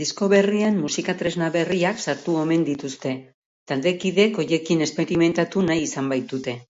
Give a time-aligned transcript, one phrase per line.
[0.00, 3.16] Disko berrian musika-tresna berriak sartu omen dituzte,
[3.74, 6.62] taldekideekhoriekin esperimentatu nahi izan baitute.